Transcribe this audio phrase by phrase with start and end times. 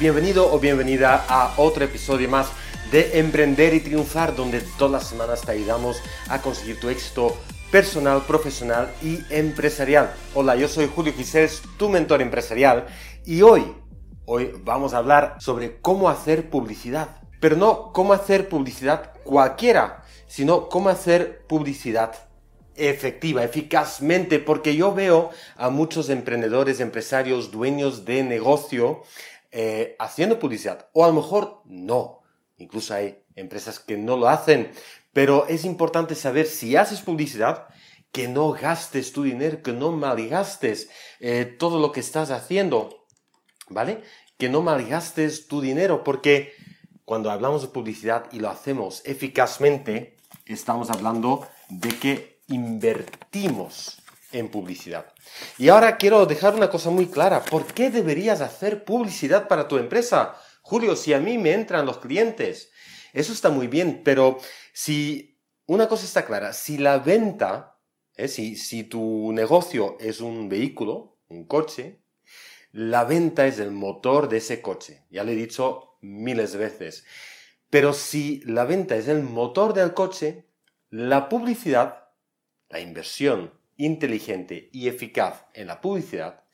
[0.00, 2.50] bienvenido o bienvenida a otro episodio más
[2.90, 7.36] de Emprender y Triunfar, donde todas las semanas te ayudamos a conseguir tu éxito
[7.70, 10.14] personal, profesional y empresarial.
[10.32, 12.86] Hola, yo soy Julio Gisés, tu mentor empresarial,
[13.26, 13.76] y hoy,
[14.24, 17.20] hoy vamos a hablar sobre cómo hacer publicidad.
[17.38, 22.14] Pero no cómo hacer publicidad cualquiera, sino cómo hacer publicidad
[22.74, 29.02] efectiva, eficazmente, porque yo veo a muchos emprendedores, empresarios, dueños de negocio,
[29.52, 30.88] eh, haciendo publicidad.
[30.92, 32.22] O a lo mejor no.
[32.56, 34.70] Incluso hay empresas que no lo hacen.
[35.12, 37.68] Pero es importante saber si haces publicidad,
[38.12, 40.88] que no gastes tu dinero, que no malgastes
[41.20, 43.06] eh, todo lo que estás haciendo.
[43.68, 44.02] ¿Vale?
[44.36, 46.52] Que no malgastes tu dinero, porque
[47.04, 53.99] cuando hablamos de publicidad y lo hacemos eficazmente, estamos hablando de que invertimos
[54.32, 55.12] en publicidad.
[55.58, 57.44] Y ahora quiero dejar una cosa muy clara.
[57.44, 60.36] ¿Por qué deberías hacer publicidad para tu empresa?
[60.62, 62.70] Julio, si a mí me entran los clientes,
[63.12, 64.38] eso está muy bien, pero
[64.72, 67.78] si una cosa está clara, si la venta,
[68.14, 72.00] eh, si, si tu negocio es un vehículo, un coche,
[72.72, 75.04] la venta es el motor de ese coche.
[75.10, 77.04] Ya lo he dicho miles de veces.
[77.68, 80.46] Pero si la venta es el motor del coche,
[80.90, 82.08] la publicidad,
[82.68, 86.44] la inversión inteligente y eficaz en la publicidad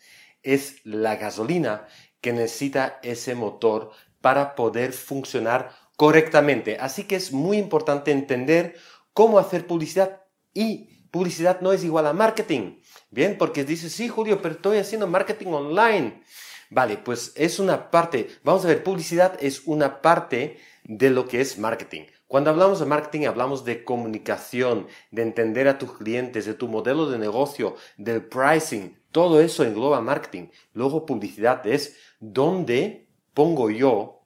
[0.42, 1.86] es la gasolina
[2.20, 6.78] que necesita ese motor para poder funcionar correctamente.
[6.78, 8.77] Así que es muy importante entender
[9.12, 10.22] cómo hacer publicidad
[10.54, 12.78] y publicidad no es igual a marketing.
[13.10, 16.22] Bien, porque dices, sí, Julio, pero estoy haciendo marketing online.
[16.70, 21.41] Vale, pues es una parte, vamos a ver, publicidad es una parte de lo que
[21.41, 22.02] es marketing.
[22.28, 27.08] Cuando hablamos de marketing hablamos de comunicación, de entender a tus clientes, de tu modelo
[27.08, 29.00] de negocio, del pricing.
[29.12, 30.48] Todo eso engloba marketing.
[30.72, 34.25] Luego publicidad es donde pongo yo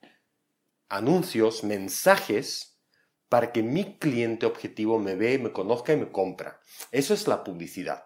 [0.88, 2.78] anuncios, mensajes
[3.28, 6.61] para que mi cliente objetivo me ve, me conozca y me compra.
[6.91, 8.05] Eso es la publicidad.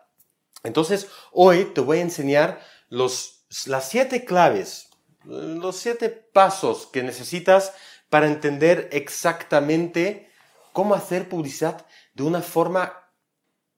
[0.63, 4.91] Entonces, hoy te voy a enseñar los, las siete claves,
[5.25, 7.73] los siete pasos que necesitas
[8.11, 10.31] para entender exactamente
[10.73, 13.05] cómo hacer publicidad de una forma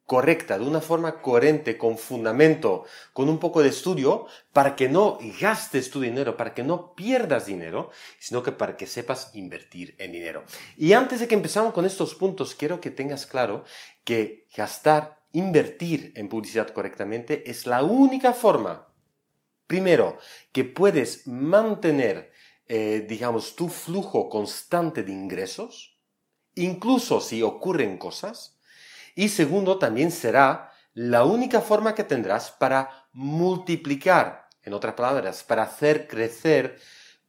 [0.07, 5.19] correcta, de una forma coherente, con fundamento, con un poco de estudio, para que no
[5.41, 10.13] gastes tu dinero, para que no pierdas dinero, sino que para que sepas invertir en
[10.13, 10.45] dinero.
[10.77, 13.65] Y antes de que empezamos con estos puntos, quiero que tengas claro
[14.05, 18.87] que gastar, invertir en publicidad correctamente es la única forma,
[19.67, 20.19] primero,
[20.53, 22.31] que puedes mantener
[22.69, 25.99] eh, digamos, tu flujo constante de ingresos,
[26.55, 28.59] incluso si ocurren cosas.
[29.15, 35.63] Y segundo, también será la única forma que tendrás para multiplicar, en otras palabras, para
[35.63, 36.79] hacer crecer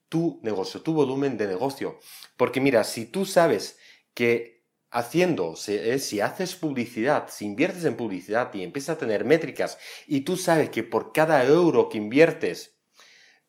[0.10, 2.00] tu negocio, tu volumen de negocio.
[2.36, 3.78] Porque mira, si tú sabes
[4.14, 9.78] que haciendo, si, si, haces publicidad, si inviertes en publicidad y empiezas a tener métricas
[10.08, 12.78] y tú sabes que por cada euro que inviertes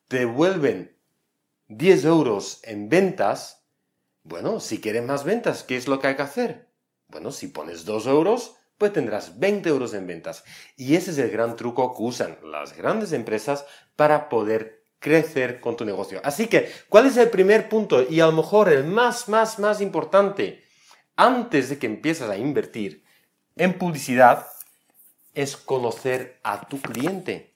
[0.07, 0.98] te vuelven
[1.69, 3.63] 10 euros en ventas,
[4.23, 6.67] bueno, si quieres más ventas, ¿qué es lo que hay que hacer?
[7.07, 10.43] Bueno, si pones 2 euros, pues tendrás 20 euros en ventas.
[10.75, 13.65] Y ese es el gran truco que usan las grandes empresas
[13.95, 16.19] para poder crecer con tu negocio.
[16.23, 18.01] Así que, ¿cuál es el primer punto?
[18.09, 20.63] Y a lo mejor el más, más, más importante,
[21.15, 23.03] antes de que empieces a invertir
[23.55, 24.47] en publicidad,
[25.35, 27.48] es conocer a tu cliente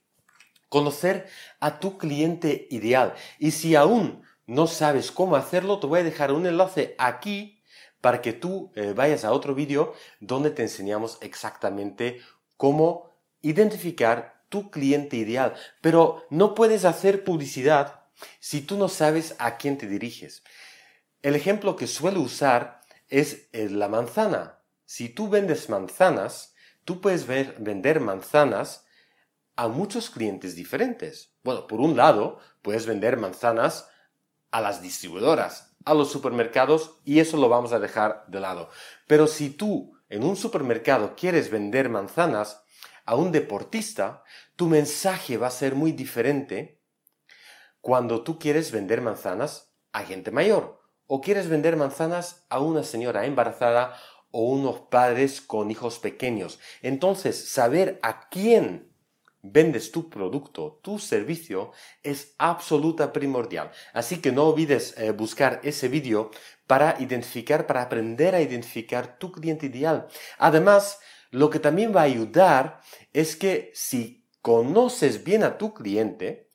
[0.73, 1.27] conocer
[1.59, 3.13] a tu cliente ideal.
[3.37, 7.61] Y si aún no sabes cómo hacerlo, te voy a dejar un enlace aquí
[8.01, 12.21] para que tú eh, vayas a otro vídeo donde te enseñamos exactamente
[12.57, 13.11] cómo
[13.43, 15.53] identificar tu cliente ideal.
[15.79, 18.05] Pero no puedes hacer publicidad
[18.39, 20.43] si tú no sabes a quién te diriges.
[21.21, 24.57] El ejemplo que suelo usar es eh, la manzana.
[24.87, 28.87] Si tú vendes manzanas, tú puedes ver, vender manzanas
[29.55, 31.33] a muchos clientes diferentes.
[31.43, 33.89] Bueno, por un lado, puedes vender manzanas
[34.51, 38.69] a las distribuidoras, a los supermercados, y eso lo vamos a dejar de lado.
[39.07, 42.63] Pero si tú en un supermercado quieres vender manzanas
[43.05, 44.23] a un deportista,
[44.55, 46.81] tu mensaje va a ser muy diferente
[47.81, 53.25] cuando tú quieres vender manzanas a gente mayor o quieres vender manzanas a una señora
[53.25, 53.95] embarazada
[54.31, 56.59] o unos padres con hijos pequeños.
[56.81, 58.92] Entonces, saber a quién
[59.43, 63.71] vendes tu producto, tu servicio, es absoluta primordial.
[63.93, 66.31] Así que no olvides eh, buscar ese vídeo
[66.65, 70.07] para identificar, para aprender a identificar tu cliente ideal.
[70.39, 70.99] Además,
[71.29, 72.79] lo que también va a ayudar
[73.11, 76.49] es que si conoces bien a tu cliente,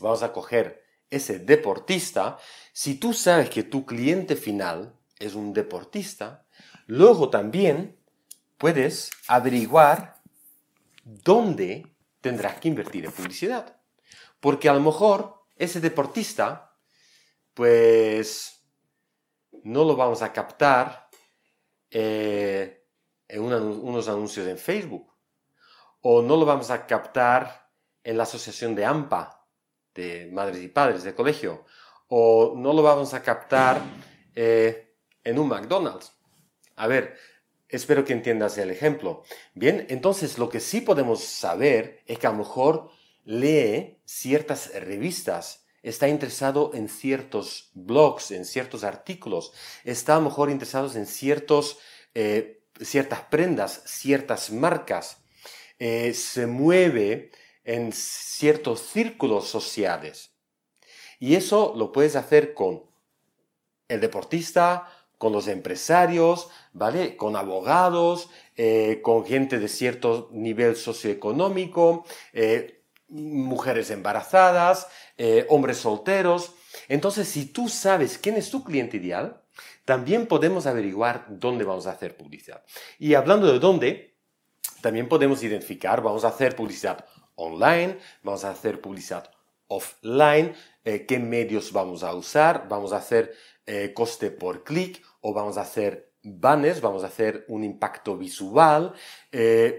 [0.00, 2.38] vamos a coger ese deportista,
[2.72, 6.46] si tú sabes que tu cliente final es un deportista,
[6.86, 7.96] luego también
[8.56, 10.20] puedes averiguar
[11.04, 11.91] dónde
[12.22, 13.76] tendrás que invertir en publicidad.
[14.40, 16.74] Porque a lo mejor ese deportista,
[17.52, 18.64] pues
[19.64, 21.08] no lo vamos a captar
[21.90, 22.86] eh,
[23.28, 25.12] en unos anuncios en Facebook.
[26.00, 27.70] O no lo vamos a captar
[28.02, 29.46] en la asociación de AMPA,
[29.94, 31.64] de madres y padres de colegio.
[32.08, 33.80] O no lo vamos a captar
[34.34, 36.12] eh, en un McDonald's.
[36.76, 37.16] A ver,
[37.72, 39.24] espero que entiendas el ejemplo.
[39.54, 42.90] Bien, entonces lo que sí podemos saber es que a lo mejor
[43.24, 49.52] lee ciertas revistas, está interesado en ciertos blogs, en ciertos artículos,
[49.84, 51.78] está a lo mejor interesado en ciertos,
[52.14, 55.18] eh, ciertas prendas, ciertas marcas,
[55.78, 57.32] eh, se mueve
[57.64, 60.30] en ciertos círculos sociales.
[61.18, 62.84] Y eso lo puedes hacer con
[63.88, 64.88] el deportista,
[65.22, 67.16] con los empresarios, ¿vale?
[67.16, 72.04] Con abogados, eh, con gente de cierto nivel socioeconómico,
[73.12, 76.54] mujeres embarazadas, eh, hombres solteros.
[76.88, 79.40] Entonces, si tú sabes quién es tu cliente ideal,
[79.84, 82.64] también podemos averiguar dónde vamos a hacer publicidad.
[82.98, 84.16] Y hablando de dónde,
[84.80, 89.30] también podemos identificar, vamos a hacer publicidad online, vamos a hacer publicidad
[89.68, 90.54] offline,
[90.84, 93.32] eh, qué medios vamos a usar, vamos a hacer
[93.66, 98.92] eh, coste por clic o vamos a hacer banners, vamos a hacer un impacto visual,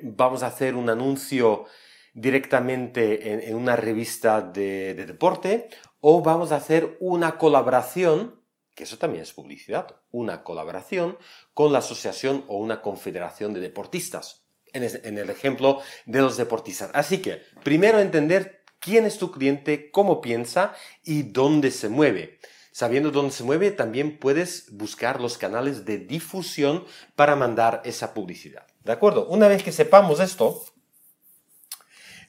[0.01, 1.65] vamos a hacer un anuncio
[2.13, 5.69] directamente en, una revista de, deporte
[5.99, 8.41] o vamos a hacer una colaboración,
[8.75, 11.17] que eso también es publicidad, una colaboración
[11.53, 16.91] con la asociación o una confederación de deportistas, en, en el ejemplo de los deportistas.
[16.93, 20.73] Así que, primero entender quién es tu cliente, cómo piensa
[21.03, 22.39] y dónde se mueve.
[22.73, 26.85] Sabiendo dónde se mueve, también puedes buscar los canales de difusión
[27.15, 28.65] para mandar esa publicidad.
[28.83, 29.27] ¿De acuerdo?
[29.27, 30.63] Una vez que sepamos esto,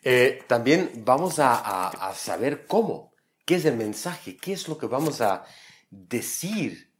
[0.02, 3.14] eh, también vamos a, saber cómo,
[3.46, 5.44] qué es el mensaje, qué es lo que vamos a
[5.90, 6.92] decir,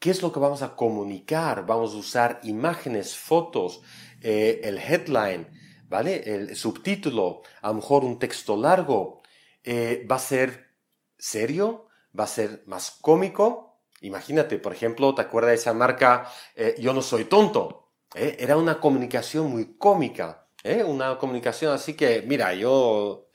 [0.00, 1.64] qué es lo que vamos a comunicar.
[1.64, 3.80] Vamos a usar imágenes, fotos,
[4.20, 5.46] eh, el headline,
[5.88, 6.16] ¿vale?
[6.34, 9.22] El subtítulo, a lo mejor un texto largo.
[9.62, 10.74] Eh, ¿Va a ser
[11.16, 11.86] serio?
[12.18, 13.80] ¿Va a ser más cómico?
[14.00, 16.30] Imagínate, por ejemplo, ¿te acuerdas de esa marca
[16.78, 17.92] Yo no soy tonto?
[18.14, 20.46] Era una comunicación muy cómica.
[20.62, 20.82] ¿eh?
[20.82, 23.28] Una comunicación así que, mira, yo,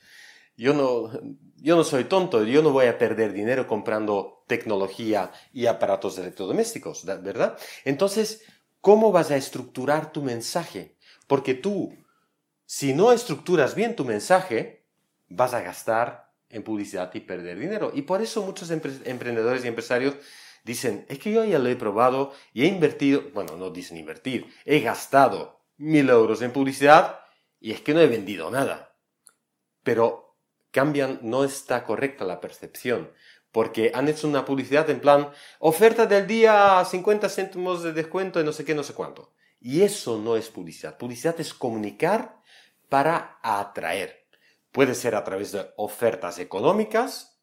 [0.56, 1.10] yo, no,
[1.56, 7.04] yo no soy tonto, yo no voy a perder dinero comprando tecnología y aparatos electrodomésticos,
[7.04, 7.56] ¿verdad?
[7.84, 8.42] Entonces,
[8.80, 10.96] ¿cómo vas a estructurar tu mensaje?
[11.26, 11.94] Porque tú,
[12.66, 14.86] si no estructuras bien tu mensaje,
[15.28, 17.92] vas a gastar en publicidad y perder dinero.
[17.94, 20.14] Y por eso muchos emprendedores y empresarios
[20.64, 24.46] dicen, es que yo ya lo he probado y he invertido, bueno, no dicen invertir,
[24.64, 27.20] he gastado mil euros en publicidad
[27.60, 28.94] y es que no he vendido nada.
[29.82, 30.36] Pero
[30.70, 33.10] cambian, no está correcta la percepción,
[33.52, 38.44] porque han hecho una publicidad en plan, oferta del día 50 céntimos de descuento y
[38.44, 39.32] no sé qué, no sé cuánto.
[39.60, 40.96] Y eso no es publicidad.
[40.96, 42.36] Publicidad es comunicar
[42.88, 44.19] para atraer.
[44.72, 47.40] Puede ser a través de ofertas económicas,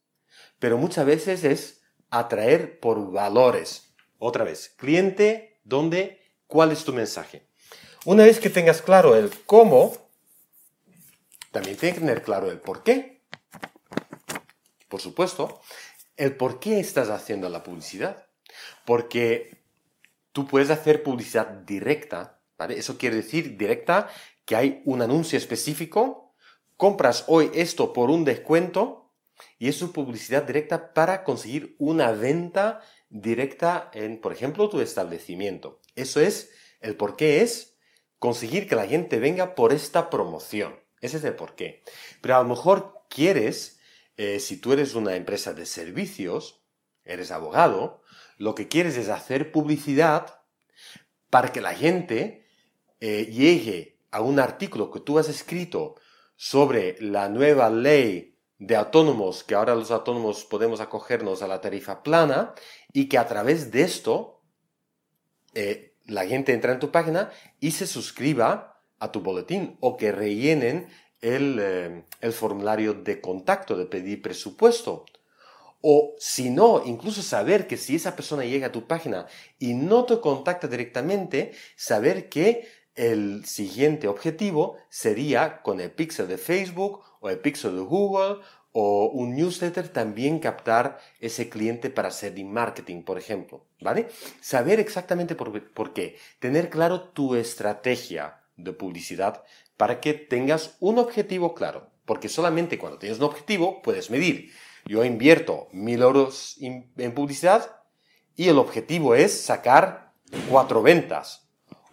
[0.59, 3.93] pero muchas veces es atraer por valores.
[4.17, 6.21] Otra vez, cliente, ¿dónde?
[6.47, 7.47] ¿Cuál es tu mensaje?
[8.05, 9.93] Una vez que tengas claro el cómo,
[11.51, 13.25] también tiene que tener claro el por qué.
[14.87, 15.61] Por supuesto,
[16.15, 18.27] el por qué estás haciendo la publicidad.
[18.85, 19.63] Porque
[20.31, 22.77] tú puedes hacer publicidad directa, ¿vale?
[22.79, 24.09] Eso quiere decir directa
[24.45, 26.26] que hay un anuncio específico,
[26.77, 29.11] compras hoy esto por un descuento
[29.59, 35.81] y es su publicidad directa para conseguir una venta directa en, por ejemplo, tu establecimiento.
[35.95, 37.75] Eso es, el por qué es
[38.19, 40.79] conseguir que la gente venga por esta promoción.
[41.01, 41.83] Ese es el porqué.
[42.21, 43.79] Pero a lo mejor quieres,
[44.17, 46.63] eh, si tú eres una empresa de servicios,
[47.03, 48.01] eres abogado,
[48.37, 50.41] lo que quieres es hacer publicidad
[51.29, 52.47] para que la gente
[52.99, 55.95] eh, llegue a un artículo que tú has escrito
[56.37, 62.01] sobre la nueva ley de autónomos, que ahora los autónomos podemos acogernos a la tarifa
[62.01, 62.53] plana,
[62.93, 64.41] y que a través de esto
[65.53, 70.11] eh, la gente entra en tu página y se suscriba a tu boletín o que
[70.11, 70.87] rellenen
[71.21, 75.05] eh, el, formulario de contacto, de pedir presupuesto.
[75.81, 79.27] O si no, incluso saber que si esa persona llega a tu página
[79.59, 82.67] y no te contacta directamente, saber que
[82.97, 89.05] el siguiente objetivo sería con el pixel de Facebook o el pixel de Google o
[89.05, 94.07] un newsletter también captar ese cliente para hacer marketing, por ejemplo, ¿vale?
[94.41, 99.43] Saber exactamente por, qué, tener claro tu estrategia de publicidad
[99.77, 104.51] para que tengas un objetivo claro, porque solamente cuando tienes un objetivo puedes medir.
[104.85, 107.81] Yo invierto mil euros en publicidad
[108.35, 110.13] y el objetivo es sacar
[110.49, 111.46] cuatro ventas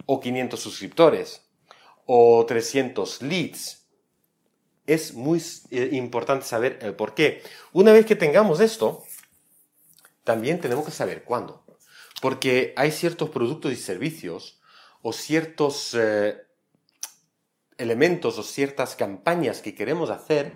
[0.05, 1.41] o 500 suscriptores
[2.05, 3.85] o 300 leads
[4.85, 7.41] es muy eh, importante saber el por qué.
[7.73, 9.03] Una vez que tengamos esto,
[10.23, 11.65] también tenemos que saber cuándo.
[12.21, 14.61] Porque hay ciertos productos y servicios
[15.01, 16.37] o ciertos eh,
[17.77, 20.53] elementos o ciertas campañas que queremos hacer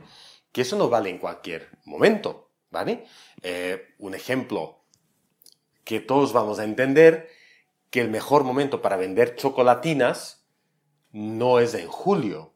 [0.51, 3.05] que eso no vale en cualquier momento, ¿vale?
[3.43, 4.83] Eh, un ejemplo
[5.83, 7.29] que todos vamos a entender,
[7.89, 10.47] que el mejor momento para vender chocolatinas
[11.11, 12.53] no es en julio,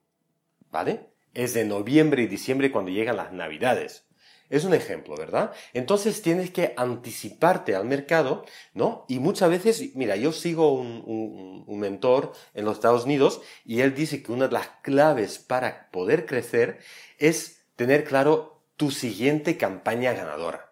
[0.69, 1.13] ¿vale?
[1.33, 4.05] es de noviembre y diciembre cuando llegan las navidades.
[4.49, 5.51] Es un ejemplo, ¿verdad?
[5.73, 9.05] Entonces tienes que anticiparte al mercado, ¿no?
[9.07, 14.21] Y muchas veces, mira, yo sigo un, mentor en los Estados Unidos y él dice
[14.21, 16.79] que una de las claves para poder crecer
[17.17, 20.71] es tener claro tu siguiente campaña ganadora.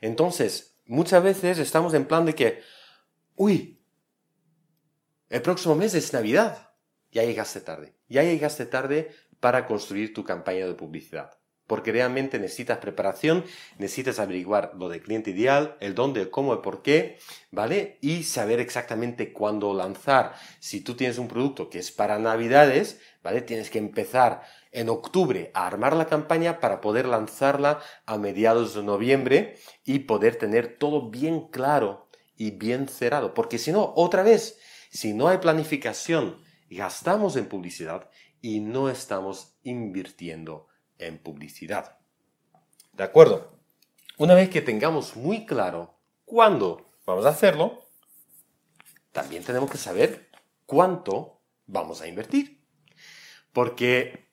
[0.00, 2.62] Entonces, muchas veces estamos en plan de que,
[3.36, 3.77] uy,
[5.30, 6.72] el próximo mes es Navidad.
[7.10, 7.94] Ya llegaste tarde.
[8.08, 11.38] Ya llegaste tarde para construir tu campaña de publicidad.
[11.66, 13.44] Porque realmente necesitas preparación,
[13.76, 17.18] necesitas averiguar lo del cliente ideal, el dónde, el cómo, el por qué,
[17.50, 17.98] ¿vale?
[18.00, 20.32] Y saber exactamente cuándo lanzar.
[20.60, 23.42] Si tú tienes un producto que es para Navidades, ¿vale?
[23.42, 28.82] Tienes que empezar en octubre a armar la campaña para poder lanzarla a mediados de
[28.82, 33.34] noviembre y poder tener todo bien claro y bien cerrado.
[33.34, 34.58] Porque si no, otra vez,
[34.90, 40.68] si no hay planificación, gastamos en publicidad y no estamos invirtiendo
[40.98, 41.98] en publicidad.
[42.92, 43.58] ¿De acuerdo?
[44.16, 47.84] Una vez que tengamos muy claro cuándo vamos a hacerlo,
[49.12, 50.28] también tenemos que saber
[50.66, 52.64] cuánto vamos a invertir.
[53.52, 54.28] Porque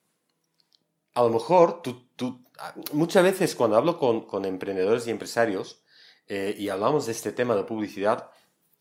[1.13, 2.43] a lo mejor tú,
[2.91, 5.83] muchas veces cuando hablo con, emprendedores y empresarios
[6.27, 8.29] eh, y hablamos de este tema de publicidad,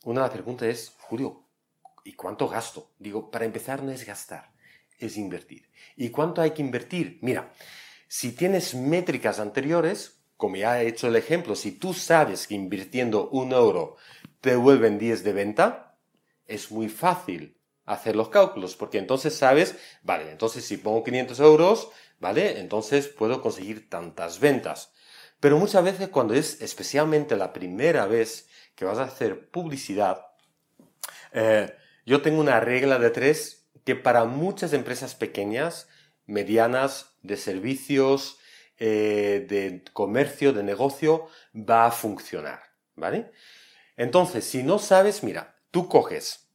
[0.04, 1.43] una de las preguntas es, Julio,
[2.04, 2.92] ¿y cuánto gasto?
[2.98, 4.54] Digo, para empezar no es gastar
[4.98, 5.70] es invertir.
[5.96, 7.18] ¿Y cuánto hay que invertir?
[7.22, 7.52] Mira,
[8.08, 13.28] si tienes métricas anteriores, como ya he hecho el ejemplo, si tú sabes que invirtiendo
[13.30, 13.96] un euro
[14.40, 15.96] te vuelven 10 de venta,
[16.46, 21.88] es muy fácil hacer los cálculos, porque entonces sabes, vale, entonces si pongo 500 euros,
[22.18, 24.92] vale, entonces puedo conseguir tantas ventas.
[25.40, 30.26] Pero muchas veces cuando es especialmente la primera vez que vas a hacer publicidad,
[31.32, 35.88] eh, yo tengo una regla de tres que para muchas empresas pequeñas,
[36.26, 38.38] medianas, de servicios,
[38.78, 42.60] eh, de comercio, de negocio, va a funcionar,
[42.96, 43.30] ¿vale?
[43.96, 46.48] Entonces, si no sabes, mira, tú coges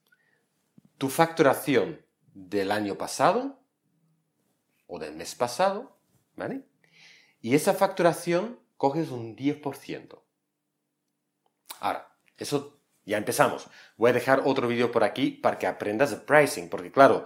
[0.97, 3.59] tu facturación del año pasado
[4.87, 5.97] o del mes pasado,
[6.35, 6.63] ¿vale?
[7.41, 10.21] Y esa facturación coges un 10%.
[11.79, 13.67] Ahora, eso ya empezamos.
[13.97, 17.25] Voy a dejar otro vídeo por aquí para que aprendas de pricing, porque claro,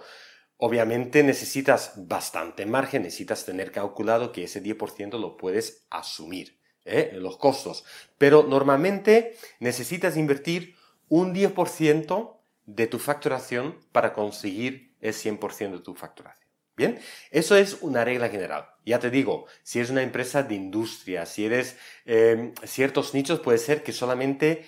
[0.58, 7.12] obviamente necesitas bastante margen, necesitas tener calculado que ese 10% lo puedes asumir, ¿eh?
[7.14, 7.84] los costos.
[8.18, 10.76] Pero normalmente necesitas invertir
[11.10, 16.44] un 10% de tu facturación para conseguir el 100% de tu facturación.
[16.76, 17.00] Bien,
[17.30, 18.66] eso es una regla general.
[18.84, 23.60] Ya te digo, si es una empresa de industria, si eres eh, ciertos nichos, puede
[23.60, 24.66] ser que solamente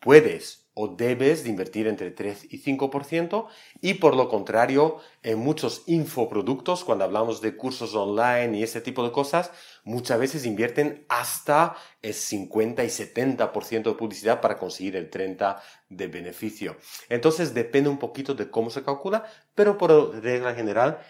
[0.00, 3.48] puedes o debes de invertir entre 3 y 5%
[3.80, 9.02] y por lo contrario en muchos infoproductos cuando hablamos de cursos online y ese tipo
[9.02, 9.50] de cosas
[9.82, 16.06] muchas veces invierten hasta el 50 y 70% de publicidad para conseguir el 30% de
[16.06, 16.76] beneficio.
[17.08, 19.24] Entonces depende un poquito de cómo se calcula
[19.56, 21.00] pero por regla general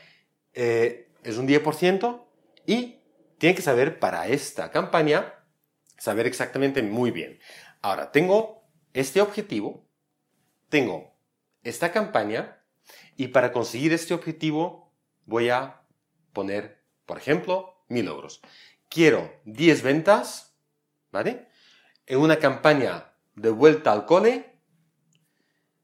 [0.54, 2.22] eh, es un 10%
[2.64, 3.00] y
[3.36, 5.34] tiene que saber para esta campaña
[5.98, 7.38] saber exactamente muy bien.
[7.82, 8.57] Ahora tengo
[8.98, 9.88] este objetivo,
[10.68, 11.14] tengo
[11.62, 12.64] esta campaña
[13.16, 14.92] y para conseguir este objetivo
[15.24, 15.82] voy a
[16.32, 18.40] poner, por ejemplo, mil euros.
[18.88, 20.58] Quiero 10 ventas,
[21.12, 21.48] ¿vale?
[22.06, 24.58] En una campaña de vuelta al cole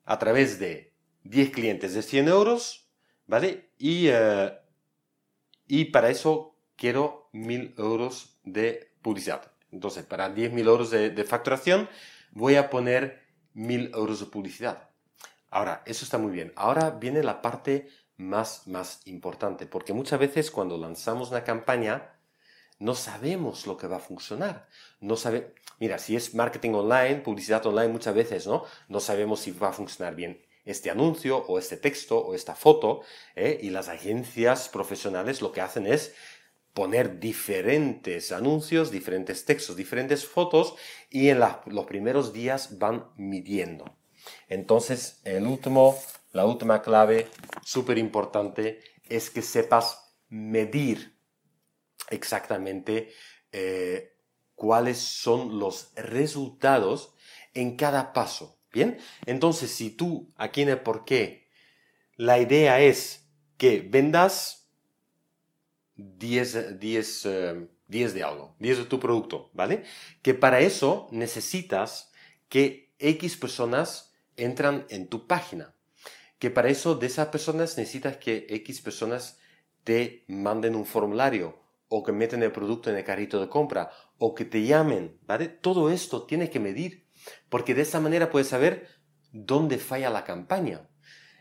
[0.04, 0.92] a través de
[1.22, 2.90] 10 clientes de 100 euros,
[3.26, 3.70] ¿vale?
[3.78, 4.52] Y, eh,
[5.68, 9.52] y para eso quiero mil euros de publicidad.
[9.70, 11.88] Entonces, para 10.000 euros de facturación,
[12.34, 13.22] voy a poner
[13.54, 14.90] mil euros de publicidad.
[15.50, 16.52] Ahora, eso está muy bien.
[16.56, 22.10] Ahora viene la parte más, más importante, porque muchas veces cuando lanzamos una campaña,
[22.80, 24.68] no sabemos lo que va a funcionar.
[25.00, 28.64] No sabe, mira, si es marketing online, publicidad online, muchas veces, ¿no?
[28.88, 33.02] No sabemos si va a funcionar bien este anuncio o este texto o esta foto.
[33.36, 33.58] ¿eh?
[33.62, 36.14] Y las agencias profesionales lo que hacen es
[36.74, 40.74] poner diferentes anuncios, diferentes textos, diferentes fotos
[41.08, 43.96] y en los primeros días van midiendo.
[44.48, 45.96] Entonces, el último,
[46.32, 47.28] la última clave
[47.62, 51.16] súper importante es que sepas medir
[52.10, 53.12] exactamente
[53.52, 54.16] eh,
[54.54, 57.14] cuáles son los resultados
[57.54, 58.58] en cada paso.
[58.72, 61.46] Bien, entonces si tú aquí en el por qué
[62.16, 64.63] la idea es que vendas
[65.96, 67.28] 10, 10,
[67.88, 69.84] 10 de algo, 10 de tu producto, ¿vale?
[70.22, 72.12] Que para eso necesitas
[72.48, 75.74] que X personas entran en tu página.
[76.38, 79.38] Que para eso de esas personas necesitas que X personas
[79.84, 84.34] te manden un formulario o que meten el producto en el carrito de compra o
[84.34, 85.48] que te llamen, ¿vale?
[85.48, 87.06] Todo esto tiene que medir
[87.48, 88.88] porque de esa manera puedes saber
[89.32, 90.88] dónde falla la campaña.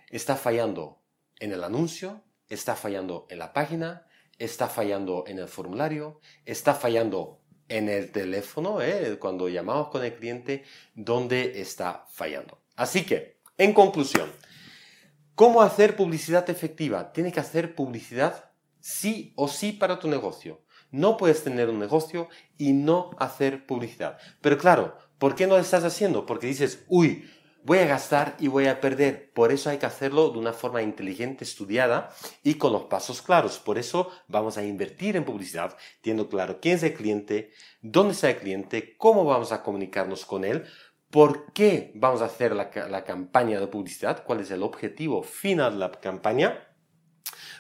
[0.09, 1.01] ¿Está fallando
[1.39, 2.23] en el anuncio?
[2.49, 4.05] ¿Está fallando en la página?
[4.39, 6.19] ¿Está fallando en el formulario?
[6.45, 8.81] ¿Está fallando en el teléfono?
[8.81, 9.17] Eh?
[9.19, 10.63] Cuando llamamos con el cliente,
[10.95, 12.59] ¿dónde está fallando?
[12.75, 14.31] Así que, en conclusión,
[15.35, 17.13] ¿cómo hacer publicidad efectiva?
[17.13, 20.61] Tiene que hacer publicidad sí o sí para tu negocio.
[20.91, 24.17] No puedes tener un negocio y no hacer publicidad.
[24.41, 26.25] Pero claro, ¿por qué no lo estás haciendo?
[26.25, 27.29] Porque dices, uy,
[27.63, 29.31] voy a gastar y voy a perder.
[29.33, 33.59] Por eso hay que hacerlo de una forma inteligente, estudiada y con los pasos claros.
[33.59, 37.51] Por eso vamos a invertir en publicidad, teniendo claro quién es el cliente,
[37.81, 40.65] dónde está el cliente, cómo vamos a comunicarnos con él,
[41.09, 42.69] por qué vamos a hacer la,
[43.03, 46.67] campaña de publicidad, cuál es el objetivo final de la campaña,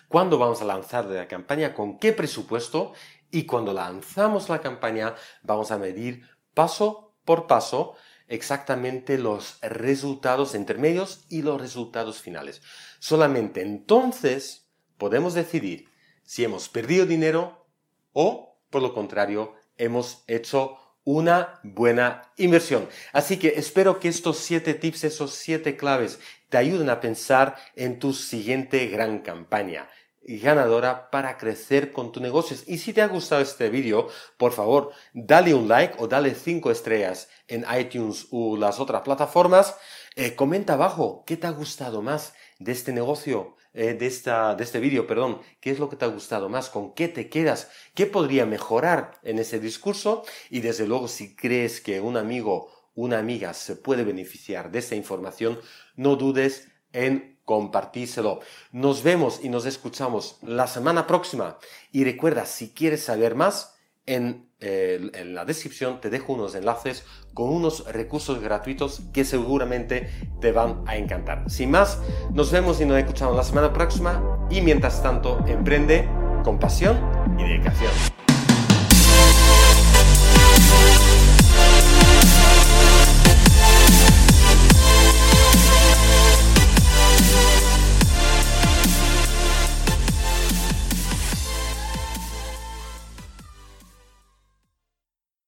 [0.07, 2.93] cuándo vamos a lanzar la campaña, con qué presupuesto
[3.29, 7.95] y cuando lanzamos la campaña vamos a medir paso por paso
[8.33, 12.61] exactamente los resultados intermedios y los resultados finales.
[12.99, 14.67] Solamente entonces
[14.97, 15.89] podemos decidir
[16.23, 17.67] si hemos perdido dinero
[18.11, 22.89] o, por lo contrario, hemos hecho una buena inversión.
[23.11, 26.19] Así que espero que estos siete tips, esos siete claves,
[26.49, 29.89] te ayuden a pensar en tu siguiente gran campaña
[30.25, 32.57] ganadora para crecer con tu negocio.
[32.67, 34.07] Y si te ha gustado este vídeo,
[34.37, 39.75] por favor, dale un like o dale cinco estrellas en iTunes u las otras plataformas.
[40.15, 44.63] Eh, comenta abajo qué te ha gustado más de este negocio, eh, de, esta, de
[44.63, 45.41] este vídeo, perdón.
[45.59, 46.69] ¿Qué es lo que te ha gustado más?
[46.69, 47.69] ¿Con qué te quedas?
[47.95, 50.23] ¿Qué podría mejorar en ese discurso?
[50.49, 54.95] Y desde luego, si crees que un amigo, una amiga se puede beneficiar de esta
[54.95, 55.59] información,
[55.95, 58.39] no dudes en compartíselo.
[58.71, 61.57] Nos vemos y nos escuchamos la semana próxima.
[61.91, 63.75] Y recuerda, si quieres saber más,
[64.05, 70.09] en, en, la descripción te dejo unos enlaces con unos recursos gratuitos que seguramente
[70.41, 71.49] te van a encantar.
[71.49, 71.99] Sin más,
[72.31, 74.47] nos vemos y nos escuchamos la semana próxima.
[74.49, 76.07] Y mientras tanto, emprende
[76.43, 76.99] con pasión
[77.39, 78.22] y dedicación.